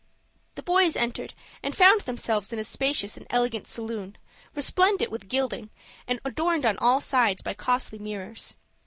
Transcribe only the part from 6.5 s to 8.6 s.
on all sides by costly mirrors.